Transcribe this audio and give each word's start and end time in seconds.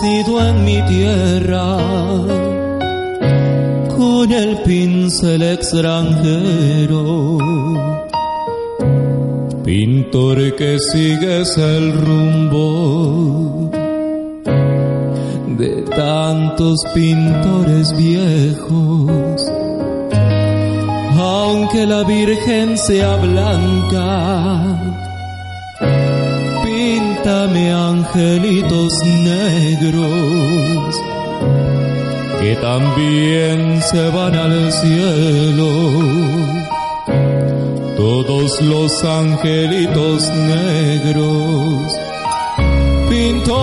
nacido 0.00 0.46
en 0.46 0.64
mi 0.64 0.80
tierra, 0.82 1.76
con 3.96 4.30
el 4.30 4.58
pincel 4.58 5.42
extranjero. 5.42 7.38
Pintor 9.64 10.54
que 10.56 10.78
sigues 10.78 11.58
el 11.58 11.92
rumbo 11.92 13.70
de 15.58 15.82
tantos 15.96 16.78
pintores 16.94 17.96
viejos. 17.96 19.50
Aunque 21.18 21.86
la 21.86 22.04
Virgen 22.04 22.78
sea 22.78 23.16
blanca, 23.16 25.07
píntame 27.28 27.70
angelitos 27.70 28.92
negros 29.04 30.96
que 32.40 32.56
también 32.56 33.82
se 33.82 34.08
van 34.08 34.34
al 34.34 34.72
cielo. 34.72 35.68
Todos 37.98 38.62
los 38.62 39.04
angelitos 39.04 40.30
negros, 40.30 41.92
pintor, 43.10 43.58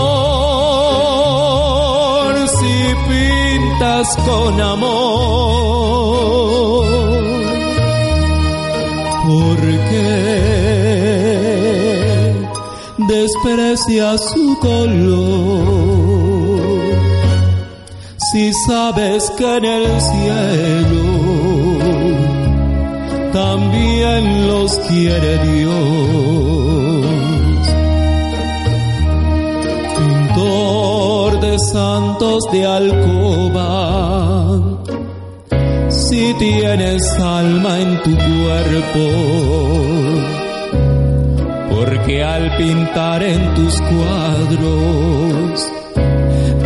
si 2.47 2.93
pintas 3.09 4.15
con 4.27 4.61
amor, 4.61 5.64
desprecias 13.07 14.21
su 14.33 14.57
color? 14.59 16.05
Si 18.31 18.51
sabes 18.67 19.31
que 19.37 19.57
en 19.57 19.65
el 19.65 20.01
cielo 20.01 21.35
también 23.35 24.47
los 24.47 24.71
quiere 24.87 25.37
Dios. 25.45 27.05
Pintor 29.97 31.39
de 31.41 31.59
santos 31.59 32.43
de 32.51 32.65
alcoba, 32.65 33.69
si 35.89 36.33
tienes 36.35 37.03
alma 37.19 37.79
en 37.79 38.01
tu 38.03 38.15
cuerpo, 38.15 39.05
porque 41.85 42.23
al 42.23 42.57
pintar 42.57 43.21
en 43.21 43.53
tus 43.53 43.79
cuadros 43.79 45.71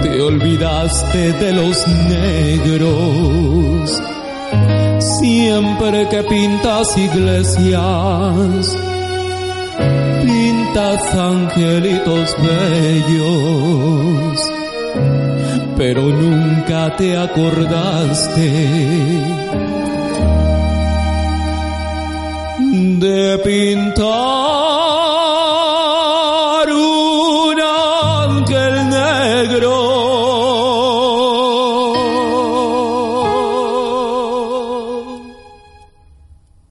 te 0.02 0.22
olvidaste 0.22 1.34
de 1.34 1.52
los 1.53 1.86
negros. 2.08 4.02
Siempre 5.20 6.08
que 6.08 6.23
pintas 6.23 6.97
iglesias, 6.97 8.78
pintas 10.23 11.16
angelitos 11.16 12.36
bellos, 12.42 14.40
pero 15.78 16.02
nunca 16.03 16.95
te 16.95 17.17
acordaste 17.17 18.50
de 23.00 23.38
pintar 23.40 24.48
negro 29.40 29.89